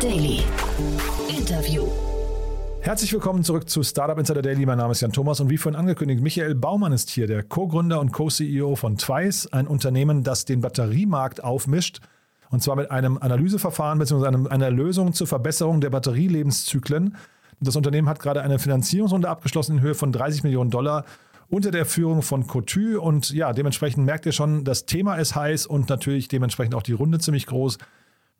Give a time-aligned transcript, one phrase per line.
[0.00, 0.44] Daily.
[1.28, 1.82] Interview.
[2.82, 4.64] Herzlich willkommen zurück zu Startup Insider Daily.
[4.64, 7.98] Mein Name ist Jan Thomas und wie vorhin angekündigt, Michael Baumann ist hier, der Co-Gründer
[7.98, 11.98] und Co-CEO von Twice, ein Unternehmen, das den Batteriemarkt aufmischt.
[12.48, 14.48] Und zwar mit einem Analyseverfahren bzw.
[14.48, 17.16] einer Lösung zur Verbesserung der Batterielebenszyklen.
[17.60, 21.06] Das Unternehmen hat gerade eine Finanzierungsrunde abgeschlossen in Höhe von 30 Millionen Dollar
[21.48, 23.00] unter der Führung von Cotu.
[23.00, 26.92] Und ja, dementsprechend merkt ihr schon, das Thema ist heiß und natürlich dementsprechend auch die
[26.92, 27.78] Runde ziemlich groß.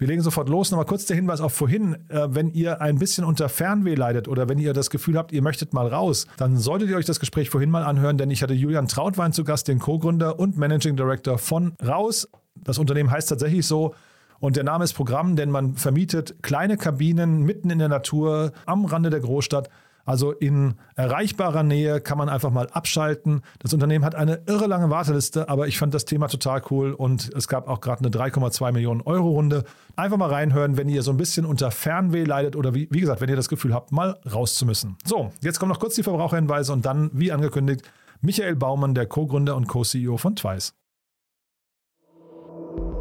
[0.01, 0.71] Wir legen sofort los.
[0.71, 1.97] Nochmal kurz der Hinweis auf vorhin.
[2.09, 5.43] Äh, wenn ihr ein bisschen unter Fernweh leidet oder wenn ihr das Gefühl habt, ihr
[5.43, 8.55] möchtet mal raus, dann solltet ihr euch das Gespräch vorhin mal anhören, denn ich hatte
[8.55, 12.29] Julian Trautwein zu Gast, den Co-Gründer und Managing Director von Raus.
[12.55, 13.95] Das Unternehmen heißt tatsächlich so.
[14.39, 18.85] Und der Name ist Programm, denn man vermietet kleine Kabinen mitten in der Natur am
[18.85, 19.69] Rande der Großstadt
[20.09, 23.43] also in erreichbarer Nähe kann man einfach mal abschalten.
[23.59, 27.31] Das Unternehmen hat eine irre lange Warteliste, aber ich fand das Thema total cool und
[27.37, 29.65] es gab auch gerade eine 3,2 Millionen Euro Runde.
[29.97, 33.21] Einfach mal reinhören, wenn ihr so ein bisschen unter Fernweh leidet oder wie, wie gesagt,
[33.21, 34.97] wenn ihr das Gefühl habt, mal raus zu müssen.
[35.05, 37.83] So, jetzt kommen noch kurz die Verbraucherhinweise und dann, wie angekündigt,
[38.23, 40.73] Michael Baumann, der Co-Gründer und Co-CEO von Twice.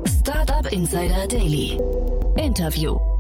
[0.06, 1.80] Startup Insider Daily.
[2.36, 3.17] Interview.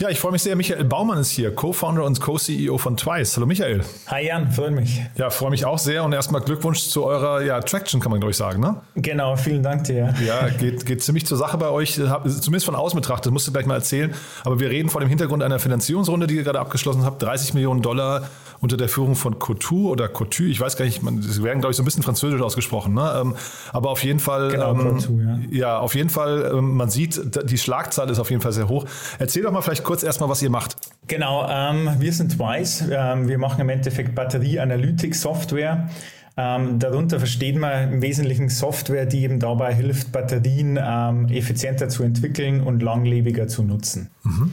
[0.00, 0.56] Ja, ich freue mich sehr.
[0.56, 3.36] Michael Baumann ist hier, Co-Founder und Co-CEO von Twice.
[3.36, 3.84] Hallo Michael.
[4.06, 5.02] Hi Jan, freue mich.
[5.16, 8.30] Ja, freue mich auch sehr und erstmal Glückwunsch zu eurer ja, Traction, kann man glaube
[8.30, 8.76] ich sagen, ne?
[8.94, 10.14] Genau, vielen Dank dir.
[10.26, 13.66] Ja, geht, geht ziemlich zur Sache bei euch, zumindest von außen betrachtet, musst du gleich
[13.66, 14.14] mal erzählen.
[14.42, 17.82] Aber wir reden vor dem Hintergrund einer Finanzierungsrunde, die ihr gerade abgeschlossen habt, 30 Millionen
[17.82, 18.22] Dollar
[18.60, 21.76] unter der Führung von Couture oder Couture, ich weiß gar nicht, sie werden glaube ich
[21.76, 23.20] so ein bisschen französisch ausgesprochen, ne?
[23.20, 23.34] Ähm,
[23.72, 25.58] aber auf jeden Fall, genau, ähm, Couture, ja.
[25.58, 28.84] ja, auf jeden Fall, ähm, man sieht, die Schlagzahl ist auf jeden Fall sehr hoch.
[29.18, 30.76] Erzähl doch mal vielleicht kurz erstmal, was ihr macht.
[31.08, 32.84] Genau, ähm, wir sind Twice.
[32.92, 35.90] Ähm, wir machen im Endeffekt Batterie-Analytics-Software.
[36.36, 42.04] Ähm, darunter versteht man im Wesentlichen Software, die eben dabei hilft, Batterien ähm, effizienter zu
[42.04, 44.10] entwickeln und langlebiger zu nutzen.
[44.22, 44.52] Mhm.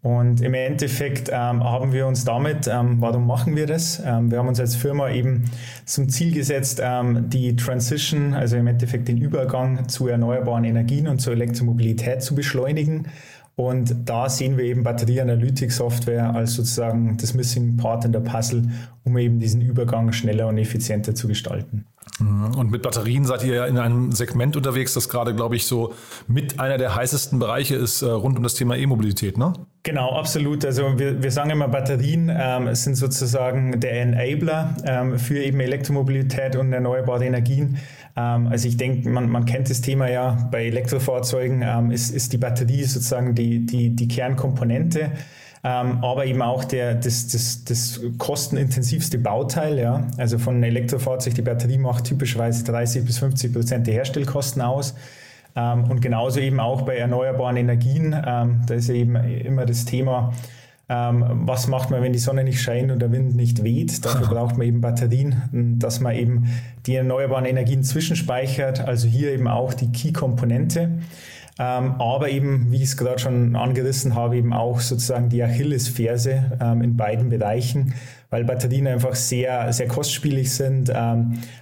[0.00, 4.02] Und im Endeffekt ähm, haben wir uns damit, ähm, warum machen wir das?
[4.02, 5.44] Ähm, wir haben uns als Firma eben
[5.84, 11.20] zum Ziel gesetzt, ähm, die Transition, also im Endeffekt den Übergang zu erneuerbaren Energien und
[11.20, 13.08] zur Elektromobilität zu beschleunigen
[13.60, 18.70] und da sehen wir eben Batterie-Analytics-Software als sozusagen das Missing Part in der Puzzle,
[19.04, 21.84] um eben diesen Übergang schneller und effizienter zu gestalten.
[22.18, 22.54] Mhm.
[22.54, 25.92] Und mit Batterien seid ihr ja in einem Segment unterwegs, das gerade, glaube ich, so
[26.26, 29.52] mit einer der heißesten Bereiche ist äh, rund um das Thema E-Mobilität, ne?
[29.82, 30.64] Genau, absolut.
[30.66, 36.54] Also wir, wir sagen immer, Batterien ähm, sind sozusagen der Enabler ähm, für eben Elektromobilität
[36.56, 37.78] und erneuerbare Energien.
[38.14, 42.34] Ähm, also ich denke, man, man kennt das Thema ja bei Elektrofahrzeugen, ähm, ist, ist
[42.34, 45.12] die Batterie sozusagen die, die, die Kernkomponente.
[45.62, 49.78] Ähm, aber eben auch der, das, das, das kostenintensivste Bauteil.
[49.78, 50.06] Ja?
[50.18, 54.94] Also von einem Elektrofahrzeug, die Batterie macht typischerweise 30 bis 50 Prozent der Herstellkosten aus.
[55.56, 58.14] Ähm, und genauso eben auch bei erneuerbaren Energien.
[58.26, 60.32] Ähm, da ist ja eben immer das Thema,
[60.88, 64.04] ähm, was macht man, wenn die Sonne nicht scheint und der Wind nicht weht?
[64.04, 66.46] Dafür braucht man eben Batterien, dass man eben
[66.86, 68.80] die erneuerbaren Energien zwischenspeichert.
[68.80, 70.98] Also hier eben auch die Key-Komponente.
[71.58, 76.96] Aber eben, wie ich es gerade schon angerissen habe, eben auch sozusagen die Achillesferse in
[76.96, 77.92] beiden Bereichen,
[78.30, 80.90] weil Batterien einfach sehr, sehr kostspielig sind,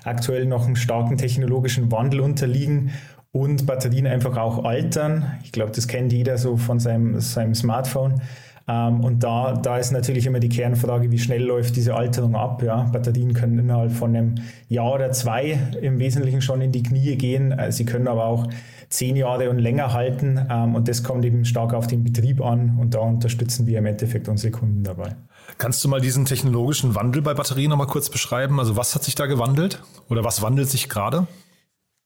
[0.05, 2.93] aktuell noch einem starken technologischen Wandel unterliegen
[3.33, 5.39] und Batterien einfach auch altern.
[5.45, 8.21] Ich glaube, das kennt jeder so von seinem, seinem Smartphone.
[8.69, 12.63] Ähm, und da, da ist natürlich immer die Kernfrage, wie schnell läuft diese Alterung ab.
[12.63, 12.83] Ja?
[12.85, 14.37] Batterien können innerhalb von einem
[14.69, 17.53] Jahr oder zwei im Wesentlichen schon in die Knie gehen.
[17.53, 18.47] Äh, sie können aber auch
[18.91, 20.47] zehn Jahre und länger halten.
[20.51, 22.77] Ähm, und das kommt eben stark auf den Betrieb an.
[22.79, 25.17] Und da unterstützen wir im Endeffekt unsere Kunden dabei.
[25.57, 28.61] Kannst du mal diesen technologischen Wandel bei Batterien nochmal kurz beschreiben?
[28.61, 31.27] Also was hat sich da gewandelt oder was wandelt sich gerade?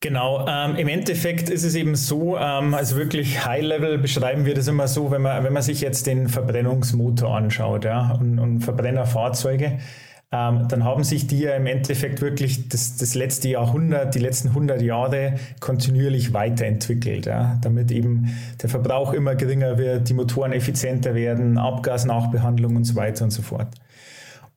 [0.02, 4.66] Genau, ähm, im Endeffekt ist es eben so, ähm, also wirklich High-Level beschreiben wir das
[4.66, 9.78] immer so, wenn man, wenn man sich jetzt den Verbrennungsmotor anschaut ja, und, und Verbrennerfahrzeuge,
[10.32, 14.48] ähm, dann haben sich die ja im Endeffekt wirklich das, das letzte Jahrhundert, die letzten
[14.48, 21.14] 100 Jahre kontinuierlich weiterentwickelt, ja, damit eben der Verbrauch immer geringer wird, die Motoren effizienter
[21.14, 23.68] werden, Abgasnachbehandlung und so weiter und so fort.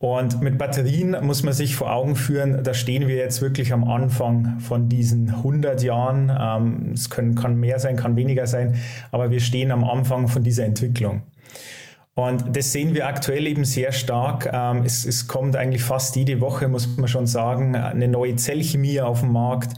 [0.05, 3.83] Und mit Batterien muss man sich vor Augen führen, da stehen wir jetzt wirklich am
[3.83, 6.29] Anfang von diesen 100 Jahren.
[6.29, 8.75] Ähm, es können, kann mehr sein, kann weniger sein,
[9.11, 11.23] aber wir stehen am Anfang von dieser Entwicklung.
[12.13, 14.47] Und das sehen wir aktuell eben sehr stark.
[14.53, 19.01] Ähm, es, es kommt eigentlich fast jede Woche, muss man schon sagen, eine neue Zellchemie
[19.01, 19.73] auf den Markt.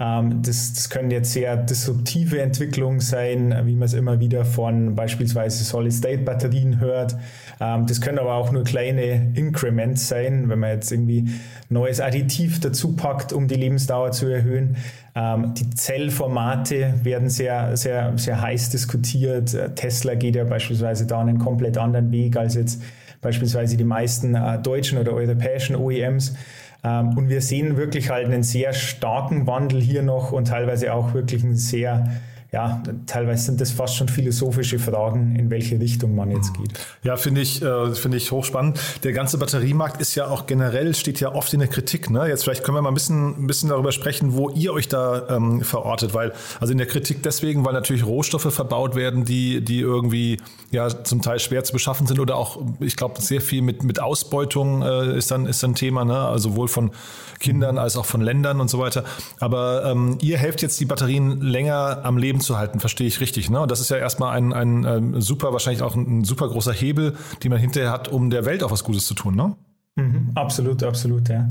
[0.00, 4.94] Ähm, das, das können jetzt sehr disruptive Entwicklungen sein, wie man es immer wieder von
[4.94, 7.16] beispielsweise Solid-State-Batterien hört.
[7.60, 11.28] Ähm, das können aber auch nur kleine Increments sein, wenn man jetzt irgendwie
[11.68, 14.76] neues Additiv dazu packt, um die Lebensdauer zu erhöhen.
[15.14, 19.54] Ähm, die Zellformate werden sehr, sehr, sehr heiß diskutiert.
[19.76, 22.82] Tesla geht ja beispielsweise da einen komplett anderen Weg als jetzt
[23.20, 26.34] beispielsweise die meisten äh, deutschen oder europäischen OEMs.
[26.82, 31.14] Ähm, und wir sehen wirklich halt einen sehr starken Wandel hier noch und teilweise auch
[31.14, 32.08] wirklich einen sehr
[32.52, 36.72] ja, teilweise sind das fast schon philosophische Fragen, in welche Richtung man jetzt geht.
[37.02, 38.78] Ja, finde ich, äh, finde ich hochspannend.
[39.04, 42.10] Der ganze Batteriemarkt ist ja auch generell, steht ja oft in der Kritik.
[42.10, 42.26] Ne?
[42.28, 45.28] Jetzt vielleicht können wir mal ein bisschen, ein bisschen darüber sprechen, wo ihr euch da
[45.28, 49.80] ähm, verortet, weil, also in der Kritik deswegen, weil natürlich Rohstoffe verbaut werden, die, die
[49.80, 50.38] irgendwie
[50.70, 54.00] ja zum Teil schwer zu beschaffen sind oder auch, ich glaube, sehr viel mit, mit
[54.00, 56.18] Ausbeutung äh, ist dann, ist dann Thema, ne?
[56.18, 56.90] Also sowohl von
[57.38, 59.04] Kindern als auch von Ländern und so weiter.
[59.38, 63.50] Aber ähm, ihr helft jetzt die Batterien länger am Leben zu halten, verstehe ich richtig.
[63.50, 63.60] Ne?
[63.60, 66.48] Und das ist ja erstmal ein, ein, ein ähm, super, wahrscheinlich auch ein, ein, super
[66.48, 69.34] großer Hebel, den man hinterher hat, um der Welt auch was Gutes zu tun.
[69.34, 69.56] Ne?
[69.96, 71.48] Mhm, absolut, absolut, ja.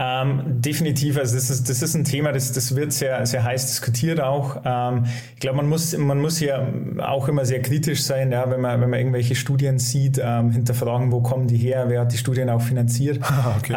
[0.00, 3.66] Ähm, definitiv, also das ist, das ist ein Thema, das, das wird sehr, sehr heiß
[3.66, 4.62] diskutiert auch.
[4.64, 8.60] Ähm, ich glaube, man muss, man muss hier auch immer sehr kritisch sein, ja, wenn,
[8.60, 12.16] man, wenn man irgendwelche Studien sieht, ähm, hinterfragen, wo kommen die her, wer hat die
[12.16, 13.18] Studien auch finanziert.
[13.58, 13.72] okay.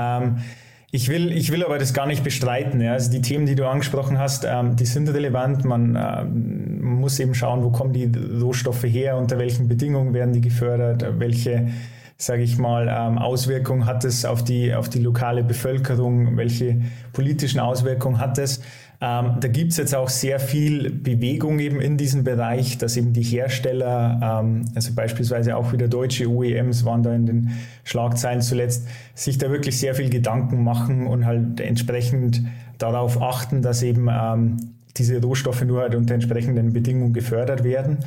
[0.92, 2.82] Ähm, ich will, ich will aber das gar nicht bestreiten.
[2.82, 2.94] Ja.
[2.94, 5.66] Also die Themen, die du angesprochen hast, ähm, die sind relevant.
[5.66, 10.42] Man äh, muss eben schauen, wo kommen die Rohstoffe her, unter welchen Bedingungen werden die
[10.42, 11.70] gefördert, welche,
[12.18, 16.82] sage ich mal, ähm, Auswirkungen hat es auf die, auf die lokale Bevölkerung, welche
[17.14, 18.62] politischen Auswirkungen hat es.
[19.03, 23.13] Ähm, da gibt es jetzt auch sehr viel Bewegung eben in diesem Bereich, dass eben
[23.13, 27.51] die Hersteller, ähm, also beispielsweise auch wieder deutsche OEMs waren da in den
[27.83, 32.44] Schlagzeilen zuletzt, sich da wirklich sehr viel Gedanken machen und halt entsprechend
[32.77, 34.57] darauf achten, dass eben ähm,
[34.95, 38.00] diese Rohstoffe nur halt unter entsprechenden Bedingungen gefördert werden.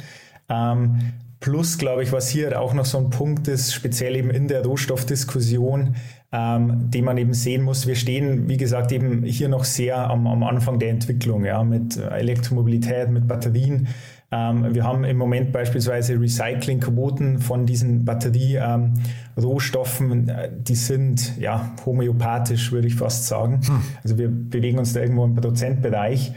[0.49, 1.12] Ähm,
[1.44, 4.64] Plus, glaube ich, was hier auch noch so ein Punkt ist, speziell eben in der
[4.64, 5.94] Rohstoffdiskussion,
[6.35, 7.87] ähm, den man eben sehen muss.
[7.87, 11.97] Wir stehen, wie gesagt, eben hier noch sehr am, am Anfang der Entwicklung, ja, mit
[11.97, 13.87] Elektromobilität, mit Batterien.
[14.33, 22.73] Ähm, wir haben im Moment beispielsweise Recyclingquoten von diesen Batterierohstoffen, ähm, die sind ja homöopathisch,
[22.73, 23.61] würde ich fast sagen.
[23.65, 23.81] Hm.
[24.03, 26.33] Also wir bewegen uns da irgendwo im Prozentbereich.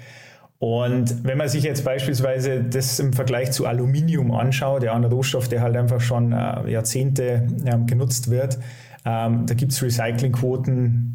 [0.59, 5.47] Und wenn man sich jetzt beispielsweise das im Vergleich zu Aluminium anschaut, ja, ein Rohstoff,
[5.47, 8.59] der halt einfach schon äh, Jahrzehnte äh, genutzt wird,
[9.07, 11.13] ähm, da gibt es Recyclingquoten,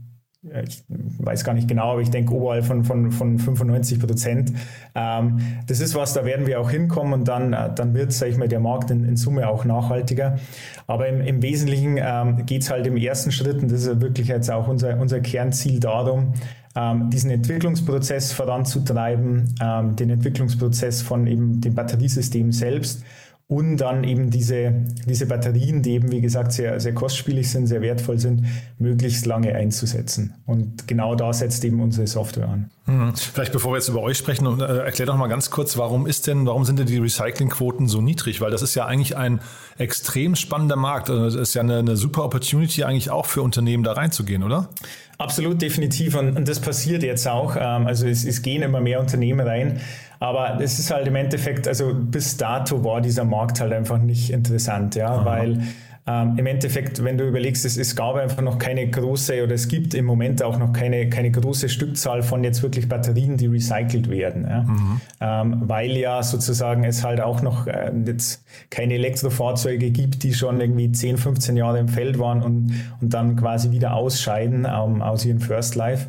[0.64, 4.52] ich weiß gar nicht genau, aber ich denke oberhalb von, von, von 95 Prozent.
[4.94, 8.32] Ähm, das ist was, da werden wir auch hinkommen und dann, äh, dann wird, sage
[8.32, 10.38] ich mal, der Markt in, in Summe auch nachhaltiger.
[10.86, 14.28] Aber im, im Wesentlichen ähm, geht es halt im ersten Schritt, und das ist wirklich
[14.28, 16.32] jetzt auch unser, unser Kernziel darum,
[16.74, 23.04] ähm, diesen Entwicklungsprozess voranzutreiben, ähm, den Entwicklungsprozess von eben dem Batteriesystem selbst
[23.52, 24.72] und dann eben diese,
[25.06, 28.46] diese Batterien, die eben, wie gesagt, sehr, sehr kostspielig sind, sehr wertvoll sind,
[28.78, 30.32] möglichst lange einzusetzen.
[30.46, 32.70] Und genau da setzt eben unsere Software an.
[32.86, 33.14] Mhm.
[33.14, 36.28] Vielleicht bevor wir jetzt über euch sprechen, äh, erklär doch mal ganz kurz, warum ist
[36.28, 38.40] denn, warum sind denn die Recyclingquoten so niedrig?
[38.40, 39.40] Weil das ist ja eigentlich ein
[39.76, 41.10] extrem spannender Markt.
[41.10, 44.70] Also das ist ja eine, eine super Opportunity eigentlich auch für Unternehmen da reinzugehen, oder?
[45.18, 46.16] Absolut, definitiv.
[46.16, 47.54] Und, und das passiert jetzt auch.
[47.56, 49.80] Ähm, also es, es gehen immer mehr Unternehmen rein.
[50.22, 54.30] Aber es ist halt im Endeffekt, also bis dato war dieser Markt halt einfach nicht
[54.30, 55.24] interessant, ja, Aha.
[55.24, 55.58] weil
[56.04, 59.68] ähm, Im Endeffekt, wenn du überlegst, es, es gab einfach noch keine große oder es
[59.68, 64.10] gibt im Moment auch noch keine, keine große Stückzahl von jetzt wirklich Batterien, die recycelt
[64.10, 64.44] werden.
[64.44, 64.62] Ja?
[64.62, 65.00] Mhm.
[65.20, 70.60] Ähm, weil ja sozusagen es halt auch noch äh, jetzt keine Elektrofahrzeuge gibt, die schon
[70.60, 75.24] irgendwie 10, 15 Jahre im Feld waren und, und dann quasi wieder ausscheiden ähm, aus
[75.24, 76.08] ihrem First Life.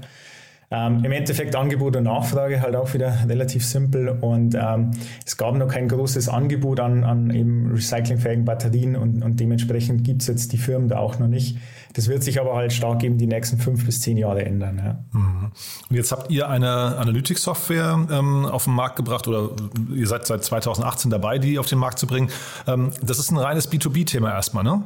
[0.74, 4.90] Ähm, Im Endeffekt Angebot und Nachfrage halt auch wieder relativ simpel und ähm,
[5.24, 10.24] es gab noch kein großes Angebot an, an eben recyclingfähigen Batterien und, und dementsprechend gibt
[10.24, 11.60] es jetzt die Firmen da auch noch nicht.
[11.94, 14.82] Das wird sich aber halt stark eben die nächsten fünf bis zehn Jahre ändern.
[14.84, 15.20] Ja.
[15.20, 15.52] Mhm.
[15.92, 19.52] Und jetzt habt ihr eine Analytics-Software ähm, auf den Markt gebracht oder
[19.94, 22.30] ihr seid seit 2018 dabei, die auf den Markt zu bringen.
[22.66, 24.82] Ähm, das ist ein reines B2B-Thema erstmal, ne?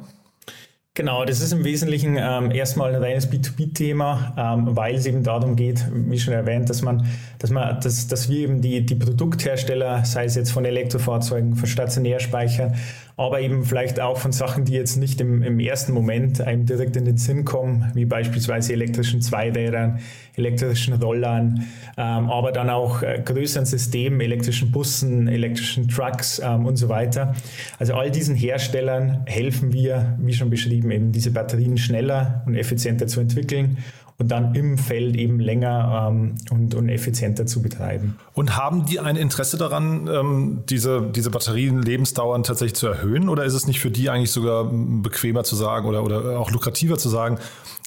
[0.97, 5.55] Genau, das ist im Wesentlichen ähm, erstmal ein reines B2B-Thema, ähm, weil es eben darum
[5.55, 7.05] geht, wie schon erwähnt, dass man,
[7.37, 11.67] dass man, dass, dass wir eben die, die Produkthersteller, sei es jetzt von Elektrofahrzeugen, von
[11.67, 12.73] Stationärspeichern,
[13.17, 16.95] aber eben vielleicht auch von Sachen, die jetzt nicht im, im ersten Moment einem direkt
[16.95, 19.99] in den Sinn kommen, wie beispielsweise elektrischen Zweirädern,
[20.35, 21.65] elektrischen Rollern,
[21.97, 27.35] ähm, aber dann auch äh, größeren Systemen, elektrischen Bussen, elektrischen Trucks ähm, und so weiter.
[27.79, 33.07] Also all diesen Herstellern helfen wir, wie schon beschrieben, eben diese Batterien schneller und effizienter
[33.07, 33.77] zu entwickeln
[34.19, 38.17] und dann im Feld eben länger ähm, und, und effizienter zu betreiben.
[38.33, 43.29] Und haben die ein Interesse daran, ähm, diese, diese Batterien-Lebensdauern tatsächlich zu erhöhen?
[43.29, 46.97] Oder ist es nicht für die eigentlich sogar bequemer zu sagen oder, oder auch lukrativer
[46.97, 47.37] zu sagen,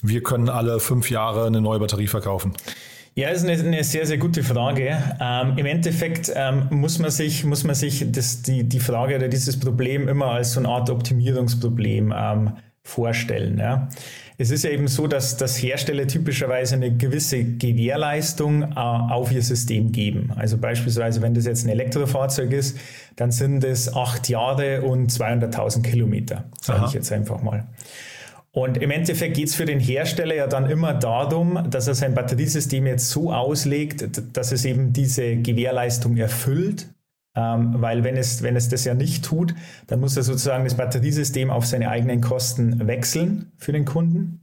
[0.02, 2.52] wir können alle fünf Jahre eine neue Batterie verkaufen?
[3.16, 4.96] Ja, ist eine, eine sehr, sehr gute Frage.
[5.20, 9.28] Ähm, Im Endeffekt ähm, muss man sich, muss man sich das, die, die Frage oder
[9.28, 13.58] dieses Problem immer als so eine Art Optimierungsproblem ähm, vorstellen.
[13.58, 13.88] Ja.
[14.38, 19.42] Es ist ja eben so, dass, dass Hersteller typischerweise eine gewisse Gewährleistung äh, auf ihr
[19.42, 20.32] System geben.
[20.34, 22.78] Also beispielsweise, wenn das jetzt ein Elektrofahrzeug ist,
[23.16, 27.66] dann sind es acht Jahre und 200.000 Kilometer, sage ich jetzt einfach mal.
[28.52, 32.14] Und im Endeffekt geht es für den Hersteller ja dann immer darum, dass er sein
[32.14, 36.88] Batteriesystem jetzt so auslegt, dass es eben diese Gewährleistung erfüllt.
[37.36, 39.54] Ähm, weil wenn es, wenn es das ja nicht tut,
[39.86, 44.40] dann muss er sozusagen das Batteriesystem auf seine eigenen Kosten wechseln für den Kunden.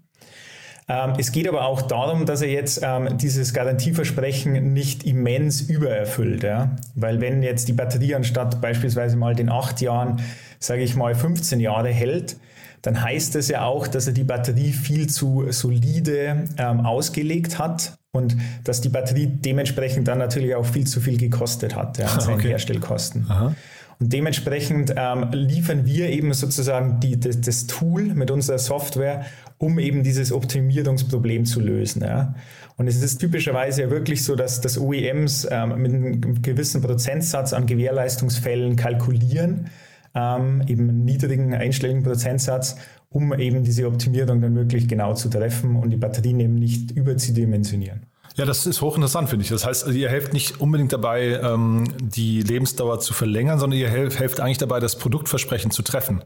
[0.90, 6.44] Ähm, es geht aber auch darum, dass er jetzt ähm, dieses Garantieversprechen nicht immens übererfüllt.
[6.44, 6.78] Ja?
[6.96, 10.22] Weil wenn jetzt die Batterie anstatt beispielsweise mal den acht Jahren,
[10.60, 12.38] sage ich mal, 15 Jahre hält,
[12.84, 17.97] dann heißt es ja auch, dass er die Batterie viel zu solide ähm, ausgelegt hat
[18.12, 22.20] und dass die Batterie dementsprechend dann natürlich auch viel zu viel gekostet hat, ja, an
[22.20, 22.50] seinen okay.
[22.50, 23.26] Herstellkosten.
[23.30, 23.56] Aha.
[24.00, 29.26] Und dementsprechend ähm, liefern wir eben sozusagen die, das, das, Tool mit unserer Software,
[29.58, 32.04] um eben dieses Optimierungsproblem zu lösen.
[32.04, 32.36] Ja.
[32.76, 37.54] Und es ist typischerweise ja wirklich so, dass, dass OEMs ähm, mit einem gewissen Prozentsatz
[37.54, 39.72] an Gewährleistungsfällen kalkulieren
[40.18, 42.78] ähm, eben einen niedrigen einstelligen Prozentsatz,
[43.10, 48.06] um eben diese Optimierung dann wirklich genau zu treffen und die Batterien eben nicht überzudimensionieren.
[48.36, 49.50] Ja, das ist hochinteressant, finde ich.
[49.50, 54.40] Das heißt, ihr helft nicht unbedingt dabei, ähm, die Lebensdauer zu verlängern, sondern ihr helft
[54.40, 56.22] eigentlich dabei, das Produktversprechen zu treffen.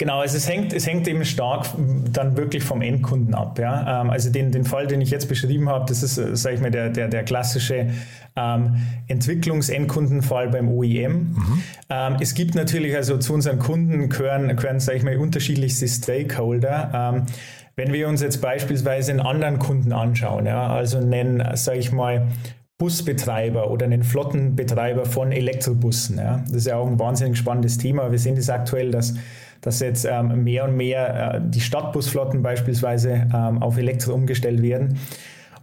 [0.00, 1.66] Genau, also es hängt, es hängt eben stark
[2.10, 3.58] dann wirklich vom Endkunden ab.
[3.58, 4.00] Ja?
[4.00, 6.62] Ähm, also den, den Fall, den ich jetzt beschrieben habe, das ist, äh, sage ich
[6.62, 7.90] mal, der, der, der klassische
[8.34, 8.76] ähm,
[9.08, 11.12] Entwicklungsendkundenfall beim OEM.
[11.12, 11.62] Mhm.
[11.90, 17.12] Ähm, es gibt natürlich, also zu unseren Kunden gehören, gehören sage ich mal, unterschiedlichste Stakeholder.
[17.14, 17.26] Ähm,
[17.76, 22.26] wenn wir uns jetzt beispielsweise einen anderen Kunden anschauen, ja, also einen, sage ich mal,
[22.78, 26.16] Busbetreiber oder einen Flottenbetreiber von Elektrobussen.
[26.16, 26.42] Ja.
[26.46, 28.10] Das ist ja auch ein wahnsinnig spannendes Thema.
[28.10, 29.12] Wir sehen das aktuell, dass
[29.60, 34.98] dass jetzt ähm, mehr und mehr äh, die Stadtbusflotten beispielsweise ähm, auf Elektro umgestellt werden.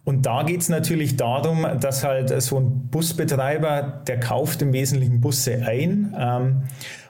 [0.04, 5.20] Und da geht es natürlich darum, dass halt so ein Busbetreiber, der kauft im Wesentlichen
[5.20, 6.16] Busse ein.
[6.18, 6.64] Ähm,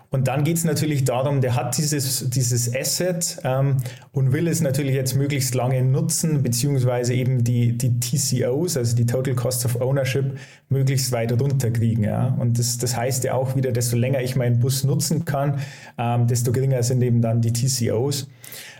[0.09, 3.77] und dann geht es natürlich darum, der hat dieses, dieses Asset ähm,
[4.13, 9.05] und will es natürlich jetzt möglichst lange nutzen, beziehungsweise eben die, die TCOs, also die
[9.05, 10.37] Total Cost of Ownership,
[10.69, 12.05] möglichst weit runterkriegen.
[12.05, 12.35] Ja?
[12.39, 15.59] Und das, das heißt ja auch wieder, desto länger ich meinen Bus nutzen kann,
[15.97, 18.29] ähm, desto geringer sind eben dann die TCOs.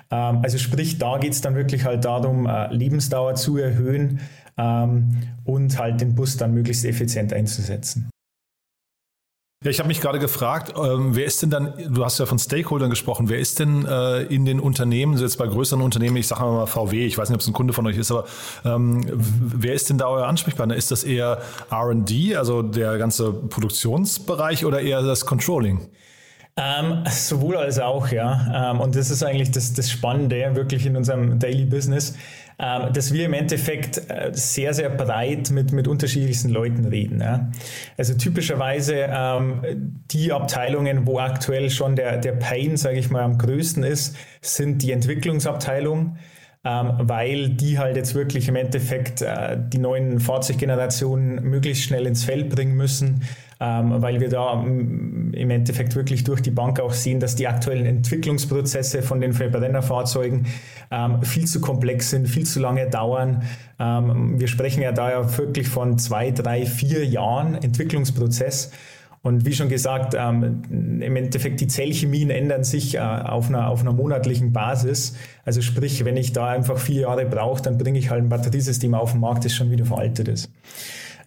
[0.10, 4.22] Ähm, also sprich, da geht es dann wirklich halt darum, äh, Lebensdauer zu erhöhen
[4.58, 8.10] ähm, und halt den Bus dann möglichst effizient einzusetzen.
[9.64, 12.38] Ja, ich habe mich gerade gefragt, ähm, wer ist denn dann, du hast ja von
[12.38, 16.28] Stakeholdern gesprochen, wer ist denn äh, in den Unternehmen, so jetzt bei größeren Unternehmen, ich
[16.28, 18.26] sage mal VW, ich weiß nicht, ob es ein Kunde von euch ist, aber
[18.64, 20.76] ähm, wer ist denn da euer Ansprechpartner?
[20.76, 25.90] Ist das eher RD, also der ganze Produktionsbereich oder eher das Controlling?
[26.56, 28.72] Ähm, sowohl als auch, ja.
[28.72, 32.14] Ähm, und das ist eigentlich das, das Spannende wirklich in unserem Daily Business,
[32.60, 37.22] ähm, dass wir im Endeffekt äh, sehr, sehr breit mit, mit unterschiedlichsten Leuten reden.
[37.22, 37.52] Ja.
[37.98, 43.38] Also typischerweise ähm, die Abteilungen, wo aktuell schon der, der Pain, sage ich mal, am
[43.38, 46.18] größten ist, sind die Entwicklungsabteilungen ähm,
[46.68, 52.50] weil die halt jetzt wirklich im Endeffekt äh, die neuen Fahrzeuggenerationen möglichst schnell ins Feld
[52.50, 53.22] bringen müssen,
[53.60, 57.48] ähm, weil wir da mm, im Endeffekt wirklich durch die Bank auch sehen, dass die
[57.48, 60.48] aktuellen Entwicklungsprozesse von den Verbrennerfahrzeugen
[60.92, 63.44] ähm, viel zu komplex sind, viel zu lange dauern.
[63.80, 68.72] Ähm, wir sprechen ja da ja wirklich von zwei, drei, vier Jahren Entwicklungsprozess.
[69.28, 73.82] Und wie schon gesagt, ähm, im Endeffekt die Zellchemien ändern sich äh, auf, einer, auf
[73.82, 75.16] einer monatlichen Basis.
[75.44, 78.94] Also sprich, wenn ich da einfach vier Jahre brauche, dann bringe ich halt ein Batteriesystem
[78.94, 80.50] auf den Markt, das schon wieder veraltet ist.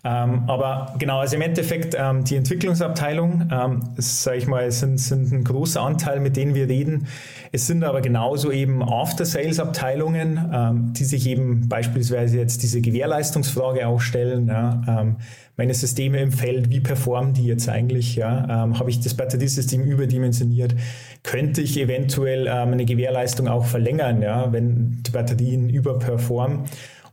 [0.03, 5.31] Ähm, aber genau, also im Endeffekt ähm, die Entwicklungsabteilung, ähm, sage ich mal, sind, sind
[5.31, 7.07] ein großer Anteil, mit denen wir reden.
[7.53, 14.01] Es sind aber genauso eben After-Sales-Abteilungen, ähm, die sich eben beispielsweise jetzt diese Gewährleistungsfrage auch
[14.01, 14.47] stellen.
[14.47, 15.17] Ja, ähm,
[15.61, 18.17] meine Systeme im Feld, wie performen die jetzt eigentlich?
[18.17, 18.65] Ja?
[18.65, 20.75] Ähm, Habe ich das Batteriesystem überdimensioniert?
[21.23, 24.51] Könnte ich eventuell ähm, eine Gewährleistung auch verlängern, ja?
[24.53, 26.61] wenn die Batterien überperformen?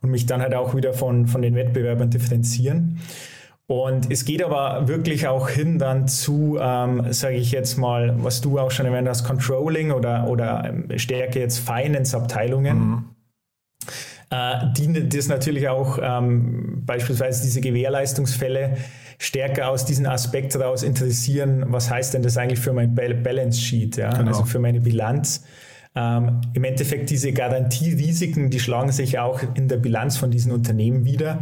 [0.02, 3.00] Und mich dann halt auch wieder von, von den Wettbewerbern differenzieren.
[3.70, 8.40] Und es geht aber wirklich auch hin dann zu, ähm, sage ich jetzt mal, was
[8.40, 12.80] du auch schon erwähnt hast, Controlling oder, oder ähm, Stärke jetzt Finance-Abteilungen.
[12.80, 13.06] Mhm.
[14.30, 18.78] äh, dient das natürlich auch ähm, beispielsweise diese Gewährleistungsfälle
[19.20, 23.98] stärker aus diesem Aspekt heraus interessieren, was heißt denn das eigentlich für mein Balance Sheet,
[23.98, 24.12] ja?
[24.12, 24.30] Genau.
[24.30, 25.44] also für meine Bilanz.
[25.98, 31.06] Ähm, Im Endeffekt diese Garantierisiken, die schlagen sich auch in der Bilanz von diesen Unternehmen
[31.06, 31.40] wieder.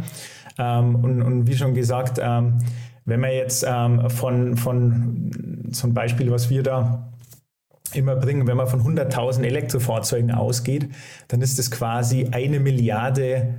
[0.58, 2.56] Ähm, und, und, wie schon gesagt, ähm,
[3.04, 7.12] wenn man jetzt ähm, von, von zum Beispiel, was wir da
[7.92, 10.88] immer bringen, wenn man von 100.000 Elektrofahrzeugen ausgeht,
[11.28, 13.54] dann ist das quasi eine Milliarde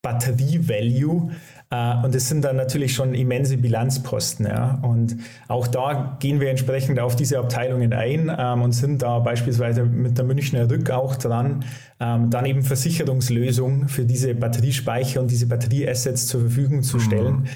[0.00, 1.32] Batterie-Value,
[1.70, 4.46] und es sind dann natürlich schon immense Bilanzposten.
[4.46, 4.78] Ja.
[4.82, 5.16] Und
[5.48, 10.16] auch da gehen wir entsprechend auf diese Abteilungen ein ähm, und sind da beispielsweise mit
[10.16, 11.64] der Münchner Rück auch dran,
[12.00, 17.00] ähm, dann eben Versicherungslösungen für diese Batteriespeicher und diese Batterieassets zur Verfügung zu mhm.
[17.00, 17.48] stellen,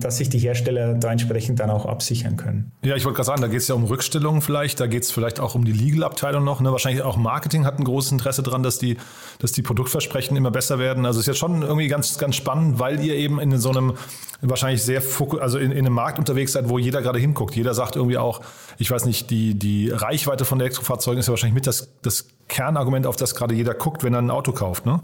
[0.00, 2.72] dass sich die Hersteller da entsprechend dann auch absichern können.
[2.84, 5.10] Ja, ich wollte gerade sagen, da geht es ja um Rückstellungen vielleicht, da geht es
[5.10, 6.60] vielleicht auch um die Legal-Abteilung noch.
[6.60, 6.70] Ne?
[6.70, 8.96] Wahrscheinlich auch Marketing hat ein großes Interesse daran, dass die,
[9.38, 11.04] dass die Produktversprechen immer besser werden.
[11.04, 13.94] Also ist ja schon irgendwie ganz, ganz spannend, weil ihr eben in so einem
[14.40, 15.02] wahrscheinlich sehr
[15.40, 17.56] also in, in einem Markt unterwegs seid, wo jeder gerade hinguckt.
[17.56, 18.42] Jeder sagt irgendwie auch,
[18.78, 23.06] ich weiß nicht, die, die Reichweite von Elektrofahrzeugen ist ja wahrscheinlich mit das, das Kernargument,
[23.06, 25.00] auf das gerade jeder guckt, wenn er ein Auto kauft, ne?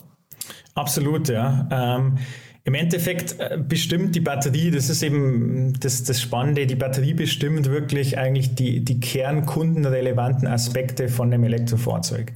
[0.74, 1.68] Absolut, ja.
[1.70, 2.18] Ähm,
[2.64, 7.68] Im Endeffekt äh, bestimmt die Batterie, das ist eben das, das Spannende, die Batterie bestimmt
[7.68, 12.32] wirklich eigentlich die, die kernkundenrelevanten Aspekte von einem Elektrofahrzeug.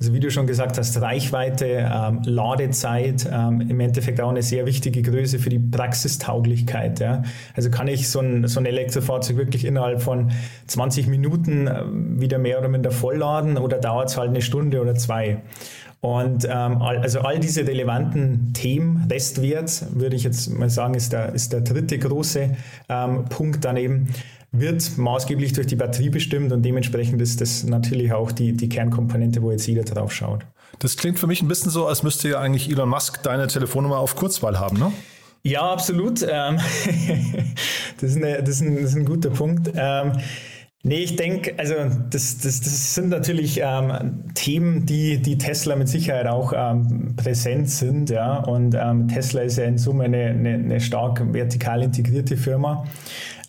[0.00, 4.66] Also wie du schon gesagt hast, Reichweite, ähm, Ladezeit, ähm, im Endeffekt auch eine sehr
[4.66, 6.98] wichtige Größe für die Praxistauglichkeit.
[6.98, 7.22] Ja.
[7.54, 10.32] Also kann ich so ein, so ein Elektrofahrzeug wirklich innerhalb von
[10.66, 11.84] 20 Minuten äh,
[12.20, 15.42] wieder mehr oder minder vollladen oder dauert es halt eine Stunde oder zwei?
[16.04, 21.34] Und ähm, also all diese relevanten Themen, Restwert, würde ich jetzt mal sagen, ist der,
[21.34, 22.54] ist der dritte große
[22.90, 24.08] ähm, Punkt daneben
[24.52, 29.40] wird maßgeblich durch die Batterie bestimmt und dementsprechend ist das natürlich auch die, die Kernkomponente,
[29.40, 30.44] wo jetzt jeder drauf schaut.
[30.78, 33.96] Das klingt für mich ein bisschen so, als müsste ja eigentlich Elon Musk deine Telefonnummer
[33.96, 34.92] auf Kurzwahl haben, ne?
[35.42, 36.22] Ja, absolut.
[36.22, 36.58] Ähm,
[38.00, 39.70] das, ist eine, das, ist ein, das, ist ein, guter Punkt.
[40.86, 41.74] Nee, ich denke, also
[42.10, 47.70] das, das, das sind natürlich ähm, Themen, die, die Tesla mit Sicherheit auch ähm, präsent
[47.70, 48.10] sind.
[48.10, 48.40] Ja?
[48.40, 52.84] Und ähm, Tesla ist ja in Summe eine, eine, eine stark vertikal integrierte Firma.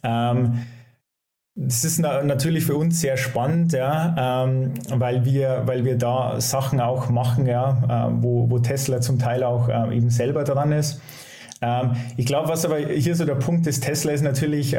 [0.01, 0.61] Ähm,
[1.55, 6.81] das ist natürlich für uns sehr spannend, ja, ähm, weil, wir, weil wir da Sachen
[6.81, 11.01] auch machen, ja, äh, wo, wo Tesla zum Teil auch äh, eben selber dran ist.
[11.61, 14.75] Ähm, ich glaube, was aber hier so der Punkt ist, Tesla ist natürlich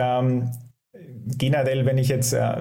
[1.27, 2.57] generell, wenn ich jetzt äh,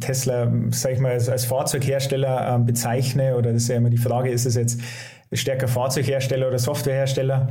[0.00, 3.98] Tesla, sag ich mal, als, als Fahrzeughersteller ähm, bezeichne, oder das ist ja immer die
[3.98, 4.80] Frage, ist es jetzt
[5.32, 7.48] stärker Fahrzeughersteller oder Softwarehersteller?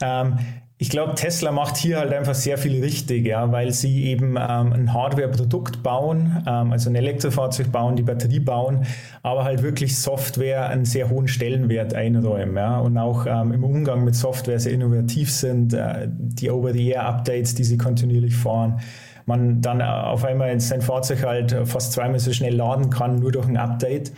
[0.00, 0.38] Ähm,
[0.80, 4.72] ich glaube, Tesla macht hier halt einfach sehr viel richtig, ja, weil sie eben ähm,
[4.72, 8.86] ein Hardware-Produkt bauen, ähm, also ein Elektrofahrzeug bauen, die Batterie bauen,
[9.24, 14.04] aber halt wirklich Software einen sehr hohen Stellenwert einräumen ja, und auch ähm, im Umgang
[14.04, 18.80] mit Software sehr innovativ sind, äh, die Over-the-Air-Updates, die sie kontinuierlich fahren
[19.28, 23.46] man dann auf einmal sein Fahrzeug halt fast zweimal so schnell laden kann, nur durch
[23.46, 24.12] ein Update.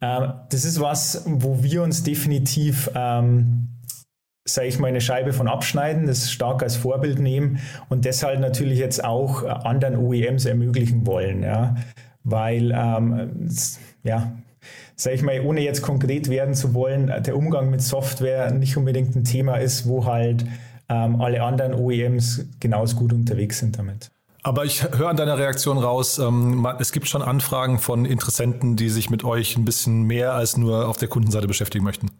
[0.00, 3.68] Ähm, das ist was, wo wir uns definitiv ähm,
[4.46, 8.78] sage ich mal, eine Scheibe von abschneiden, das stark als Vorbild nehmen und deshalb natürlich
[8.78, 11.76] jetzt auch anderen OEMs ermöglichen wollen, ja,
[12.24, 13.48] weil, ähm,
[14.02, 14.32] ja,
[14.96, 19.14] sage ich mal, ohne jetzt konkret werden zu wollen, der Umgang mit Software nicht unbedingt
[19.14, 20.44] ein Thema ist, wo halt
[20.88, 24.10] ähm, alle anderen OEMs genauso gut unterwegs sind damit.
[24.42, 28.88] Aber ich höre an deiner Reaktion raus, ähm, es gibt schon Anfragen von Interessenten, die
[28.88, 32.10] sich mit euch ein bisschen mehr als nur auf der Kundenseite beschäftigen möchten.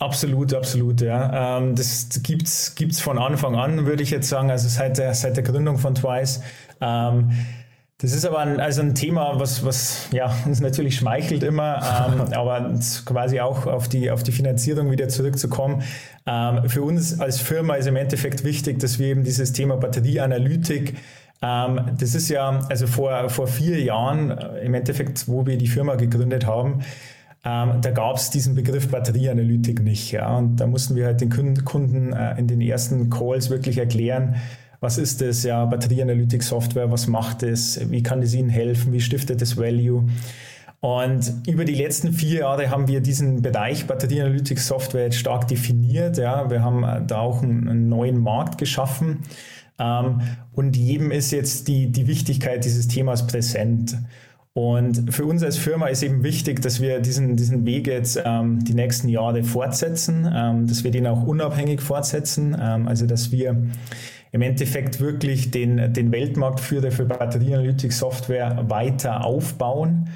[0.00, 1.58] Absolut, absolut, ja.
[1.58, 5.36] Ähm, das gibt's gibt's von Anfang an, würde ich jetzt sagen, also seit der, seit
[5.36, 6.40] der Gründung von Twice.
[6.80, 7.32] Ähm,
[8.00, 11.80] das ist aber ein, also ein Thema, was, was ja, uns natürlich schmeichelt immer,
[12.12, 15.82] ähm, aber quasi auch auf die, auf die Finanzierung wieder zurückzukommen.
[16.24, 20.94] Ähm, für uns als Firma ist im Endeffekt wichtig, dass wir eben dieses Thema Batterieanalytik
[21.40, 25.94] das ist ja, also vor, vor vier Jahren äh, im Endeffekt, wo wir die Firma
[25.94, 26.80] gegründet haben,
[27.44, 30.10] ähm, da gab es diesen Begriff Batterieanalytik nicht.
[30.10, 30.36] Ja?
[30.36, 31.30] Und da mussten wir halt den
[31.64, 34.36] Kunden äh, in den ersten Calls wirklich erklären,
[34.80, 39.42] was ist das, ja, Batterieanalytik-Software, was macht es, wie kann es Ihnen helfen, wie stiftet
[39.42, 40.06] es Value.
[40.80, 46.18] Und über die letzten vier Jahre haben wir diesen Bereich Batterieanalytik-Software jetzt stark definiert.
[46.18, 46.48] Ja.
[46.48, 49.24] Wir haben äh, da auch einen neuen Markt geschaffen.
[49.78, 50.20] Ähm,
[50.52, 53.96] und jedem ist jetzt die, die Wichtigkeit dieses Themas präsent.
[54.52, 58.64] Und für uns als Firma ist eben wichtig, dass wir diesen, diesen Weg jetzt ähm,
[58.64, 63.56] die nächsten Jahre fortsetzen, ähm, dass wir den auch unabhängig fortsetzen, ähm, also dass wir
[64.32, 70.08] im Endeffekt wirklich den, den Weltmarktführer für Batterieanalytik-Software weiter aufbauen.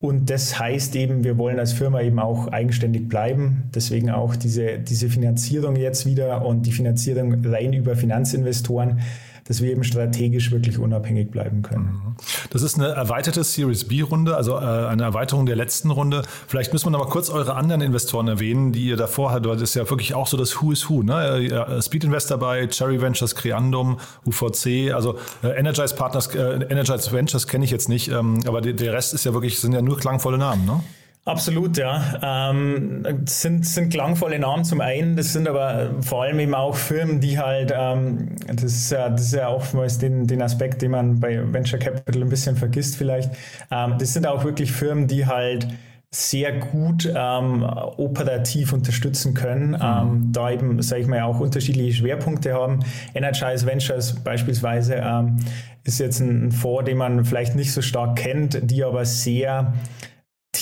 [0.00, 3.70] Und das heißt eben, wir wollen als Firma eben auch eigenständig bleiben.
[3.74, 9.00] Deswegen auch diese, diese Finanzierung jetzt wieder und die Finanzierung rein über Finanzinvestoren
[9.44, 11.84] dass wir eben strategisch wirklich unabhängig bleiben können.
[11.84, 12.16] Mhm.
[12.50, 16.22] Das ist eine erweiterte Series B-Runde, also äh, eine Erweiterung der letzten Runde.
[16.46, 19.62] Vielleicht müssen wir noch mal kurz eure anderen Investoren erwähnen, die ihr davor hattet, das
[19.62, 21.02] ist ja wirklich auch so das Who is Who.
[21.02, 21.80] Ne?
[21.82, 27.64] Speed Invest dabei, Cherry Ventures, Creandum, UVC, also äh, Energize Partners, äh, Energize Ventures kenne
[27.64, 30.64] ich jetzt nicht, ähm, aber der Rest ist ja wirklich, sind ja nur klangvolle Namen,
[30.64, 30.80] ne?
[31.26, 32.50] Absolut, ja.
[32.50, 36.76] Ähm, das sind, sind klangvolle Namen zum einen, das sind aber vor allem eben auch
[36.76, 40.90] Firmen, die halt, ähm, das, ist ja, das ist ja oftmals den, den Aspekt, den
[40.90, 43.30] man bei Venture Capital ein bisschen vergisst vielleicht.
[43.70, 45.66] Ähm, das sind auch wirklich Firmen, die halt
[46.10, 49.78] sehr gut ähm, operativ unterstützen können, mhm.
[49.82, 52.80] ähm, da eben, sage ich mal, auch unterschiedliche Schwerpunkte haben.
[53.14, 55.36] Energize Ventures beispielsweise ähm,
[55.84, 59.72] ist jetzt ein Fonds, den man vielleicht nicht so stark kennt, die aber sehr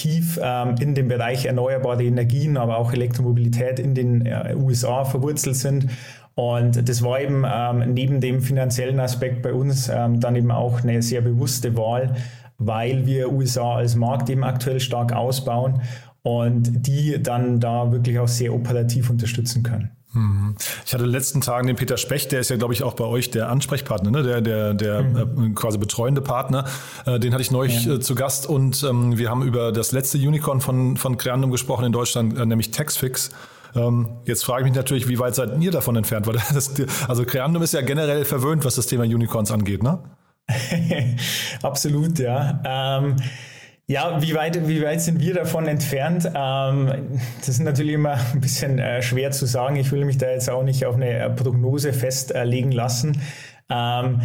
[0.03, 5.57] tief ähm, in dem Bereich erneuerbare Energien, aber auch Elektromobilität in den äh, USA verwurzelt
[5.57, 5.87] sind.
[6.35, 10.83] Und das war eben ähm, neben dem finanziellen Aspekt bei uns ähm, dann eben auch
[10.83, 12.17] eine sehr bewusste Wahl,
[12.59, 15.83] weil wir USA als Markt eben aktuell stark ausbauen
[16.23, 19.91] und die dann da wirklich auch sehr operativ unterstützen können.
[20.14, 20.57] Mhm.
[20.85, 22.94] Ich hatte in den letzten Tagen den Peter Specht, der ist ja, glaube ich, auch
[22.94, 24.22] bei euch der Ansprechpartner, ne?
[24.22, 25.53] der, der, der mhm.
[25.53, 26.66] äh, quasi betreuende Partner.
[27.07, 27.94] Äh, den hatte ich neulich ja.
[27.94, 31.87] äh, zu Gast und ähm, wir haben über das letzte Unicorn von, von Creandum gesprochen
[31.87, 33.31] in Deutschland, äh, nämlich Taxfix.
[33.75, 36.27] Ähm, jetzt frage ich mich natürlich, wie weit seid ihr davon entfernt?
[36.27, 36.75] Weil das,
[37.09, 39.98] also Creandum ist ja generell verwöhnt, was das Thema Unicorns angeht, ne?
[41.62, 42.61] Absolut, ja.
[42.64, 43.16] Ähm,
[43.92, 46.24] ja, wie weit, wie weit sind wir davon entfernt?
[46.35, 49.76] Ähm, das ist natürlich immer ein bisschen äh, schwer zu sagen.
[49.76, 53.20] Ich will mich da jetzt auch nicht auf eine äh, Prognose festlegen lassen.
[53.68, 54.22] Ähm,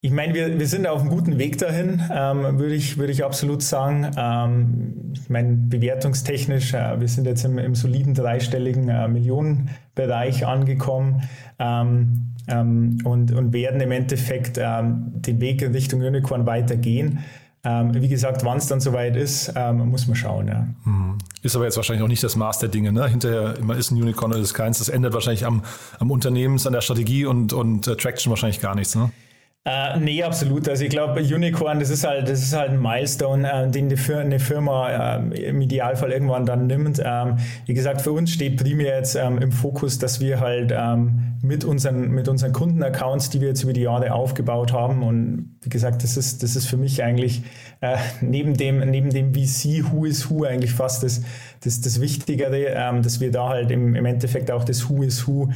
[0.00, 3.24] ich meine, wir, wir sind auf einem guten Weg dahin, ähm, würde ich, würde ich
[3.24, 4.10] absolut sagen.
[4.16, 11.24] Ähm, ich meine, bewertungstechnisch, äh, wir sind jetzt im, im soliden dreistelligen äh, Millionenbereich angekommen
[11.58, 17.18] ähm, ähm und, und werden im Endeffekt ähm, den Weg in Richtung Unicorn weitergehen.
[17.66, 20.48] Ähm, wie gesagt, wann es dann soweit ist, ähm, muss man schauen.
[20.48, 20.66] Ja.
[20.84, 21.18] Hm.
[21.42, 22.92] Ist aber jetzt wahrscheinlich auch nicht das Maß der Dinge.
[22.92, 23.08] Ne?
[23.08, 24.78] Hinterher, man ist ein Unicorn oder ist keins.
[24.78, 25.62] Das ändert wahrscheinlich am,
[25.98, 28.94] am Unternehmens, an der Strategie und, und äh, Traction wahrscheinlich gar nichts.
[28.94, 29.10] Ne?
[29.66, 30.68] Äh, nee, absolut.
[30.68, 33.96] Also ich glaube, Unicorn, das ist halt, das ist halt ein Milestone, äh, den die
[33.96, 37.00] Fir eine Firma äh, im Idealfall irgendwann dann nimmt.
[37.02, 41.38] Ähm, wie gesagt, für uns steht primär jetzt ähm, im Fokus, dass wir halt ähm,
[41.40, 45.70] mit unseren, mit unseren Kundenaccounts, die wir jetzt über die Jahre aufgebaut haben, und wie
[45.70, 47.42] gesagt, das ist, das ist für mich eigentlich
[47.80, 51.22] äh, neben dem, neben dem VC Who is Who eigentlich fast das,
[51.62, 55.26] das, das Wichtigere, ähm, dass wir da halt im, im Endeffekt auch das Who is
[55.26, 55.48] Who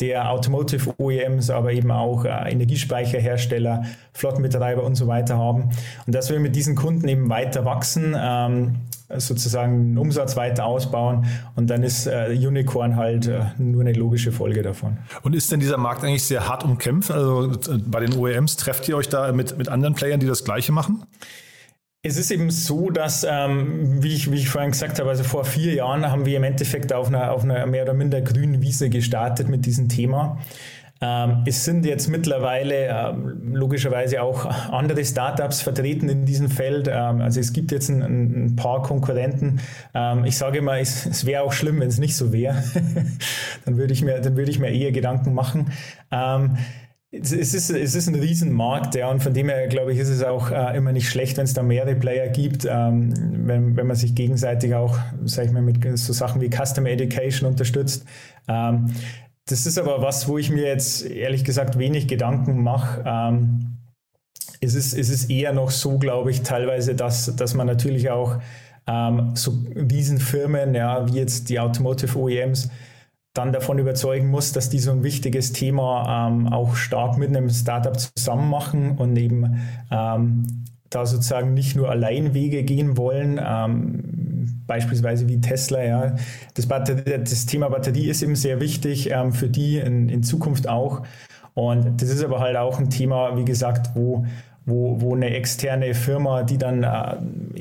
[0.00, 5.70] der Automotive OEMs, aber eben auch äh, Energiespeicherhersteller, Flottenbetreiber und so weiter haben.
[6.06, 8.74] Und dass wir mit diesen Kunden eben weiter wachsen, ähm,
[9.08, 14.32] sozusagen den Umsatz weiter ausbauen und dann ist äh, Unicorn halt äh, nur eine logische
[14.32, 14.98] Folge davon.
[15.22, 17.10] Und ist denn dieser Markt eigentlich sehr hart umkämpft?
[17.12, 20.44] Also äh, bei den OEMs trefft ihr euch da mit, mit anderen Playern, die das
[20.44, 21.04] Gleiche machen?
[22.06, 25.44] Es ist eben so, dass, ähm, wie, ich, wie ich vorhin gesagt habe, also vor
[25.44, 28.90] vier Jahren haben wir im Endeffekt auf einer, auf einer mehr oder minder grünen Wiese
[28.90, 30.38] gestartet mit diesem Thema.
[31.00, 36.86] Ähm, es sind jetzt mittlerweile ähm, logischerweise auch andere Startups vertreten in diesem Feld.
[36.88, 39.60] Ähm, also es gibt jetzt ein, ein paar Konkurrenten.
[39.92, 42.62] Ähm, ich sage immer, es, es wäre auch schlimm, wenn es nicht so wäre.
[43.64, 45.72] dann würde ich würde ich mir eher Gedanken machen.
[47.12, 50.22] Es ist, es ist ein Riesenmarkt, ja, und von dem her, glaube ich, ist es
[50.24, 53.14] auch äh, immer nicht schlecht, wenn es da mehrere Player gibt, ähm,
[53.46, 57.48] wenn, wenn man sich gegenseitig auch, sage ich mal, mit so Sachen wie Customer Education
[57.48, 58.04] unterstützt.
[58.48, 58.90] Ähm,
[59.48, 63.04] das ist aber was, wo ich mir jetzt ehrlich gesagt wenig Gedanken mache.
[63.06, 63.78] Ähm,
[64.60, 68.40] es, ist, es ist eher noch so, glaube ich, teilweise, dass, dass man natürlich auch
[68.88, 72.68] ähm, so Riesenfirmen, ja, wie jetzt die Automotive OEMs,
[73.36, 77.50] dann davon überzeugen muss, dass die so ein wichtiges Thema ähm, auch stark mit einem
[77.50, 80.44] Startup zusammen machen und eben ähm,
[80.88, 85.84] da sozusagen nicht nur Alleinwege gehen wollen, ähm, beispielsweise wie Tesla.
[85.84, 86.16] Ja.
[86.54, 91.02] Das, das Thema Batterie ist eben sehr wichtig ähm, für die in, in Zukunft auch.
[91.52, 94.24] Und das ist aber halt auch ein Thema, wie gesagt, wo
[94.66, 97.16] wo, wo eine externe Firma, die dann äh,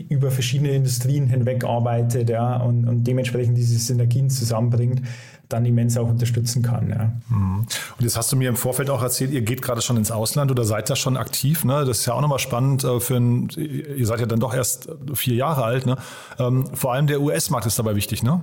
[0.10, 5.04] über verschiedene Industrien hinweg arbeitet ja, und, und dementsprechend diese Synergien zusammenbringt,
[5.50, 6.90] dann immens auch unterstützen kann.
[6.90, 7.12] Ja.
[7.30, 7.60] Mhm.
[7.60, 10.52] Und jetzt hast du mir im Vorfeld auch erzählt, ihr geht gerade schon ins Ausland
[10.52, 11.64] oder seid da schon aktiv.
[11.64, 11.86] Ne?
[11.86, 14.90] Das ist ja auch nochmal spannend äh, für ein, ihr seid ja dann doch erst
[15.14, 15.86] vier Jahre alt.
[15.86, 15.98] Ne?
[16.40, 18.42] Ähm, vor allem der US-Markt ist dabei wichtig, ne?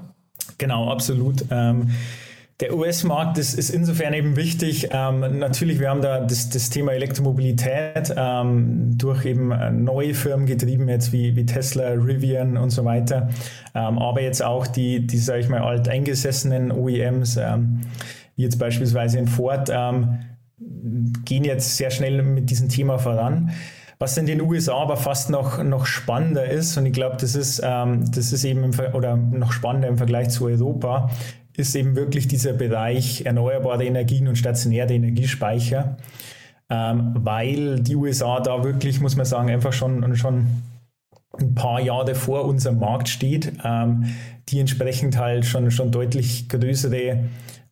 [0.58, 1.44] Genau, absolut.
[1.50, 1.90] Ähm,
[2.62, 4.90] Der US-Markt ist, ist, insofern eben wichtig.
[4.92, 10.88] Ähm, natürlich, wir haben da das, das Thema Elektromobilität ähm, durch eben neue Firmen getrieben,
[10.88, 13.30] jetzt wie, wie Tesla, Rivian und so weiter.
[13.74, 17.80] Ähm, aber jetzt auch die, die sage ich mal, alteingesessenen OEMs, ähm,
[18.36, 20.20] wie jetzt beispielsweise in Ford, ähm,
[21.24, 23.50] gehen jetzt sehr schnell mit diesem Thema voran.
[23.98, 27.60] Was in den USA aber fast noch, noch spannender ist, und ich glaube, das ist,
[27.64, 31.10] ähm, das ist eben im, oder noch spannender im Vergleich zu Europa,
[31.56, 35.96] ist eben wirklich dieser Bereich erneuerbare Energien und stationäre Energiespeicher,
[36.70, 40.46] ähm, weil die USA da wirklich, muss man sagen, einfach schon, schon
[41.38, 44.04] ein paar Jahre vor unserem Markt steht, ähm,
[44.48, 47.24] die entsprechend halt schon, schon deutlich größere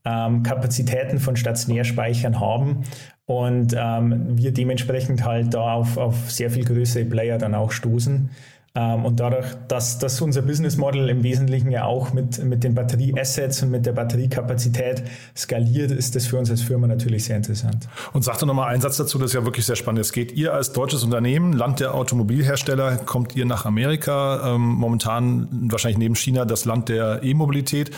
[0.04, 2.84] ähm, Kapazitäten von Stationärspeichern haben
[3.26, 8.30] und ähm, wir dementsprechend halt da auf, auf sehr viel größere Player dann auch stoßen.
[8.74, 12.74] Ähm, und dadurch, dass, dass unser Business Model im Wesentlichen ja auch mit, mit den
[12.74, 15.02] Batterieassets und mit der Batteriekapazität
[15.36, 17.88] skaliert, ist das für uns als Firma natürlich sehr interessant.
[18.12, 20.00] Und sagte nochmal einen Satz dazu, das ist ja wirklich sehr spannend.
[20.00, 25.48] Es geht ihr als deutsches Unternehmen, Land der Automobilhersteller, kommt ihr nach Amerika, ähm, momentan
[25.50, 27.90] wahrscheinlich neben China das Land der E-Mobilität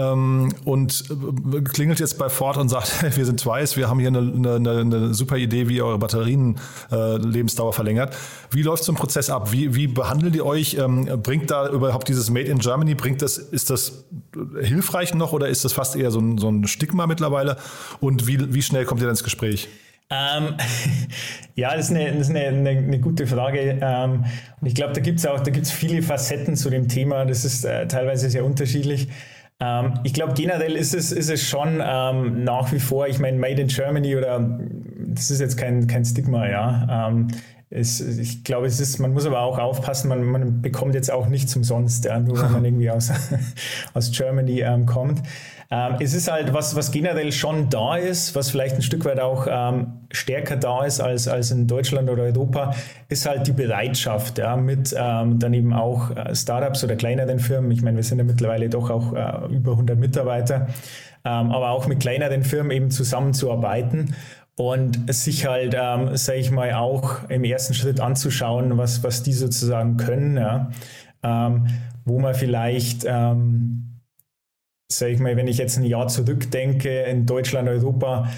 [0.00, 4.54] und äh, klingelt jetzt bei Ford und sagt, wir sind Twice, wir haben hier eine,
[4.56, 6.56] eine, eine super Idee, wie ihr eure Batterien
[6.90, 8.16] äh, Lebensdauer verlängert.
[8.50, 9.52] Wie läuft so ein Prozess ab?
[9.52, 10.74] Wie, wie behandelt ihr euch?
[10.74, 14.04] Ähm, bringt da überhaupt dieses Made in Germany, bringt das, ist das
[14.60, 17.56] hilfreich noch oder ist das fast eher so ein, so ein Stigma mittlerweile?
[18.00, 19.68] Und wie, wie schnell kommt ihr dann ins Gespräch?
[20.12, 20.56] Ähm,
[21.54, 23.78] ja, das ist eine, das ist eine, eine, eine gute Frage.
[23.80, 24.24] Ähm,
[24.60, 27.24] und ich glaube, da gibt es auch da gibt's viele Facetten zu dem Thema.
[27.24, 29.08] Das ist äh, teilweise sehr unterschiedlich.
[29.62, 33.38] Ähm, ich glaube, generell ist es, ist es schon ähm, nach wie vor, ich meine,
[33.38, 34.58] Made in Germany oder
[35.06, 37.08] das ist jetzt kein, kein Stigma, ja.
[37.08, 37.28] Ähm,
[37.74, 41.28] es, ich glaube, es ist, man muss aber auch aufpassen, man, man bekommt jetzt auch
[41.28, 43.10] nichts umsonst, ja, nur wenn man irgendwie aus,
[43.94, 45.22] aus Germany ähm, kommt.
[45.70, 49.20] Ähm, es ist halt was, was generell schon da ist, was vielleicht ein Stück weit
[49.20, 52.74] auch ähm, stärker da ist als, als in Deutschland oder Europa,
[53.08, 57.70] ist halt die Bereitschaft, ja, mit ähm, dann eben auch äh, Startups oder kleineren Firmen.
[57.70, 60.66] Ich meine, wir sind ja mittlerweile doch auch äh, über 100 Mitarbeiter,
[61.24, 64.14] ähm, aber auch mit kleineren Firmen eben zusammenzuarbeiten
[64.56, 69.32] und sich halt, ähm, sage ich mal, auch im ersten Schritt anzuschauen, was, was die
[69.32, 70.70] sozusagen können, ja,
[71.22, 71.66] ähm,
[72.04, 73.92] wo man vielleicht ähm,
[74.98, 78.28] sage ich mal, wenn ich jetzt ein Jahr zurückdenke, in Deutschland, Europa,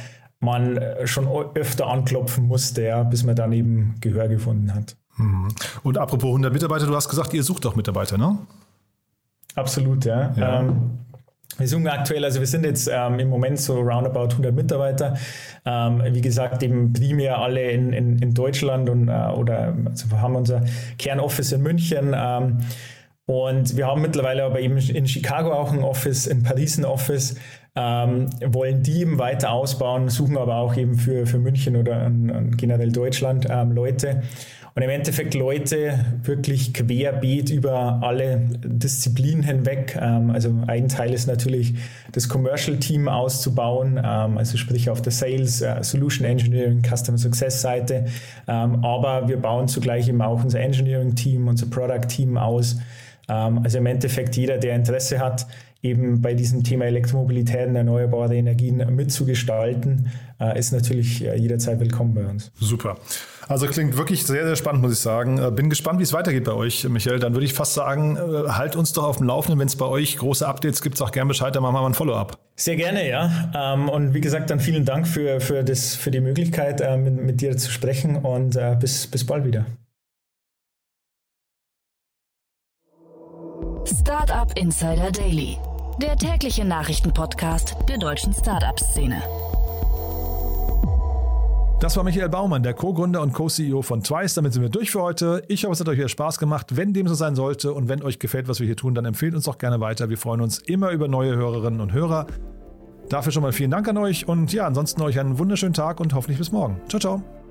[0.41, 4.97] man schon öfter anklopfen musste, ja, bis man dann eben Gehör gefunden hat.
[5.17, 5.49] Mhm.
[5.83, 8.39] Und apropos 100 Mitarbeiter, du hast gesagt, ihr sucht auch Mitarbeiter, ne?
[9.55, 10.35] Absolut, ja.
[10.37, 10.61] ja.
[10.61, 10.99] Ähm,
[11.59, 15.17] wir suchen aktuell, also wir sind jetzt ähm, im Moment so roundabout 100 Mitarbeiter.
[15.65, 20.21] Ähm, wie gesagt, eben primär alle in, in, in Deutschland und, äh, oder also wir
[20.21, 20.63] haben unser
[20.99, 22.13] Kernoffice in München.
[22.17, 22.59] Ähm,
[23.27, 27.37] und wir haben mittlerweile aber eben in Chicago auch ein Office, in Paris ein Office,
[27.75, 32.31] ähm, wollen die eben weiter ausbauen, suchen aber auch eben für, für München oder an,
[32.31, 34.23] an generell Deutschland ähm, Leute.
[34.77, 39.97] Und im Endeffekt Leute wirklich querbeet über alle Disziplinen hinweg.
[40.01, 41.75] Ähm, also ein Teil ist natürlich
[42.11, 47.63] das Commercial Team auszubauen, ähm, also sprich auf der Sales, äh, Solution Engineering, Customer Success
[47.63, 48.07] Seite.
[48.49, 52.77] Ähm, aber wir bauen zugleich eben auch unser Engineering Team, unser Product Team aus.
[53.27, 55.47] Also im Endeffekt jeder, der Interesse hat,
[55.85, 62.15] eben bei diesem Thema Elektromobilität und erneuerbare Energien mitzugestalten, äh, ist natürlich äh, jederzeit willkommen
[62.15, 62.51] bei uns.
[62.59, 62.97] Super.
[63.47, 65.39] Also klingt wirklich sehr, sehr spannend, muss ich sagen.
[65.39, 67.19] Äh, bin gespannt, wie es weitergeht bei euch, Michael.
[67.19, 69.61] Dann würde ich fast sagen, halt uns doch auf dem Laufenden.
[69.61, 71.95] Wenn es bei euch große Updates gibt, sag gerne Bescheid, dann machen wir mal ein
[71.95, 72.39] Follow-up.
[72.57, 73.51] Sehr gerne, ja.
[73.55, 77.41] Ähm, und wie gesagt, dann vielen Dank für, für, das, für die Möglichkeit, mit, mit
[77.43, 79.67] dir zu sprechen und bis, bis bald wieder.
[83.87, 85.59] Startup Insider Daily,
[86.01, 89.23] der tägliche Nachrichtenpodcast der deutschen Startup-Szene.
[91.81, 94.35] Das war Michael Baumann, der Co-Gründer und Co-CEO von Twice.
[94.35, 95.43] Damit sind wir durch für heute.
[95.49, 96.77] Ich hoffe, es hat euch wieder Spaß gemacht.
[96.77, 99.35] Wenn dem so sein sollte und wenn euch gefällt, was wir hier tun, dann empfehlt
[99.35, 100.09] uns doch gerne weiter.
[100.09, 102.27] Wir freuen uns immer über neue Hörerinnen und Hörer.
[103.09, 106.15] Dafür schon mal vielen Dank an euch und ja, ansonsten euch einen wunderschönen Tag und
[106.15, 106.81] hoffentlich bis morgen.
[106.89, 107.44] Ciao, ciao.